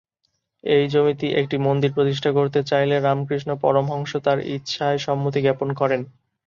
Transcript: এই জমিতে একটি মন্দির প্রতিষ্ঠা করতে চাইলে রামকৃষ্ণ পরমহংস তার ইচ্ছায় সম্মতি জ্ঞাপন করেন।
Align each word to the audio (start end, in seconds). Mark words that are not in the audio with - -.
এই 0.63 0.83
জমিতে 0.93 1.27
একটি 1.41 1.55
মন্দির 1.67 1.91
প্রতিষ্ঠা 1.93 2.31
করতে 2.37 2.59
চাইলে 2.69 2.95
রামকৃষ্ণ 2.99 3.49
পরমহংস 3.63 4.11
তার 4.25 4.39
ইচ্ছায় 4.55 4.99
সম্মতি 4.99 5.39
জ্ঞাপন 5.41 5.69
করেন। 5.73 6.01